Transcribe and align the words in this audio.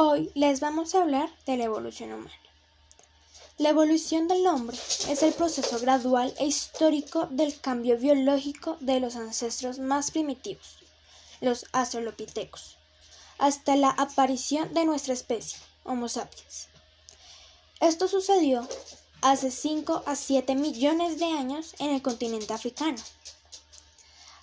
Hoy 0.00 0.30
les 0.36 0.60
vamos 0.60 0.94
a 0.94 1.02
hablar 1.02 1.28
de 1.44 1.56
la 1.56 1.64
evolución 1.64 2.12
humana. 2.12 2.30
La 3.56 3.70
evolución 3.70 4.28
del 4.28 4.46
hombre 4.46 4.78
es 5.08 5.24
el 5.24 5.32
proceso 5.32 5.80
gradual 5.80 6.32
e 6.38 6.46
histórico 6.46 7.26
del 7.32 7.60
cambio 7.60 7.98
biológico 7.98 8.76
de 8.78 9.00
los 9.00 9.16
ancestros 9.16 9.80
más 9.80 10.12
primitivos, 10.12 10.78
los 11.40 11.66
australopithecus, 11.72 12.76
hasta 13.38 13.74
la 13.74 13.90
aparición 13.90 14.72
de 14.72 14.84
nuestra 14.84 15.14
especie, 15.14 15.58
Homo 15.82 16.08
sapiens. 16.08 16.68
Esto 17.80 18.06
sucedió 18.06 18.68
hace 19.20 19.50
5 19.50 20.04
a 20.06 20.14
7 20.14 20.54
millones 20.54 21.18
de 21.18 21.24
años 21.24 21.74
en 21.80 21.90
el 21.90 22.02
continente 22.02 22.52
africano. 22.52 23.02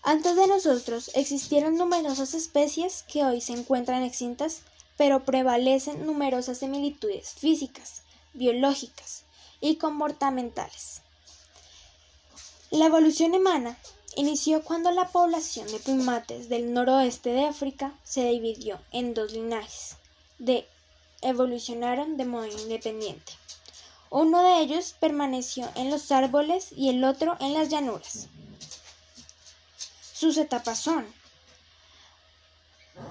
Antes 0.04 0.36
de 0.36 0.48
nosotros 0.48 1.12
existieron 1.14 1.78
numerosas 1.78 2.34
especies 2.34 3.06
que 3.08 3.24
hoy 3.24 3.40
se 3.40 3.54
encuentran 3.54 4.04
extintas 4.04 4.62
pero 4.98 5.24
prevalecen 5.24 6.06
numerosas 6.06 6.60
similitudes 6.60 7.30
físicas, 7.34 8.04
biológicas 8.34 9.24
y 9.62 9.76
comportamentales. 9.78 11.02
La 12.72 12.88
evolución 12.88 13.34
humana 13.34 13.78
inició 14.16 14.64
cuando 14.64 14.92
la 14.92 15.10
población 15.10 15.68
de 15.68 15.80
primates 15.80 16.50
del 16.50 16.74
noroeste 16.74 17.32
de 17.32 17.46
África 17.46 17.94
se 18.04 18.26
dividió 18.30 18.80
en 18.92 19.14
dos 19.14 19.32
linajes, 19.34 19.98
de 20.40 20.68
evolucionaron 21.22 22.18
de 22.18 22.26
modo 22.26 22.48
independiente. 22.48 23.34
Uno 24.10 24.44
de 24.44 24.62
ellos 24.62 24.96
permaneció 25.00 25.70
en 25.76 25.90
los 25.90 26.12
árboles 26.12 26.72
y 26.72 26.90
el 26.90 27.04
otro 27.04 27.36
en 27.40 27.54
las 27.54 27.70
llanuras. 27.70 28.28
Sus 30.14 30.38
etapas 30.38 30.80
son 30.80 31.06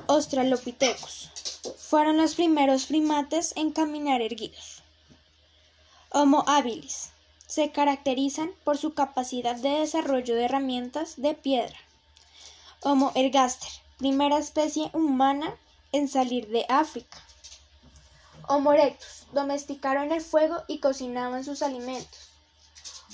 Australopithecus, 0.08 1.30
fueron 1.88 2.16
los 2.16 2.34
primeros 2.34 2.86
primates 2.86 3.52
en 3.56 3.70
caminar 3.70 4.22
erguidos. 4.22 4.82
Homo 6.10 6.44
habilis. 6.46 7.10
Se 7.46 7.70
caracterizan 7.72 8.52
por 8.64 8.78
su 8.78 8.94
capacidad 8.94 9.54
de 9.56 9.80
desarrollo 9.80 10.34
de 10.34 10.46
herramientas 10.46 11.14
de 11.18 11.34
piedra. 11.34 11.76
Homo 12.82 13.12
ergaster. 13.14 13.68
Primera 13.98 14.38
especie 14.38 14.90
humana 14.92 15.54
en 15.92 16.08
salir 16.08 16.48
de 16.48 16.64
África. 16.68 17.22
Homo 18.48 18.72
erectus. 18.72 19.26
Domesticaron 19.32 20.10
el 20.10 20.22
fuego 20.22 20.62
y 20.66 20.78
cocinaban 20.78 21.44
sus 21.44 21.62
alimentos. 21.62 22.30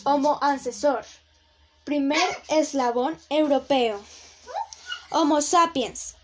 Homo 0.05 0.39
ancestor. 0.43 1.05
Primer 1.85 2.29
eslabón 2.49 3.19
europeo. 3.31 4.01
Homo 5.11 5.43
sapiens. 5.43 6.15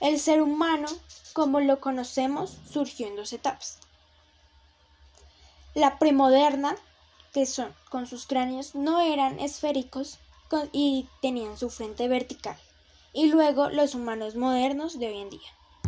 El 0.00 0.18
ser 0.20 0.42
humano 0.42 0.88
como 1.36 1.60
lo 1.60 1.80
conocemos, 1.82 2.56
surgió 2.72 3.06
en 3.06 3.14
dos 3.14 3.34
etapas. 3.34 3.78
La 5.74 5.98
premoderna, 5.98 6.74
que 7.34 7.44
son 7.44 7.74
con 7.90 8.06
sus 8.06 8.26
cráneos 8.26 8.74
no 8.74 9.02
eran 9.02 9.38
esféricos 9.38 10.18
y 10.72 11.06
tenían 11.20 11.58
su 11.58 11.68
frente 11.68 12.08
vertical, 12.08 12.56
y 13.12 13.26
luego 13.26 13.68
los 13.68 13.94
humanos 13.94 14.34
modernos 14.34 14.98
de 14.98 15.08
hoy 15.08 15.18
en 15.18 15.28
día. 15.28 15.50